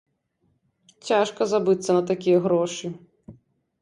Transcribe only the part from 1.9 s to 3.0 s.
на такія грошы.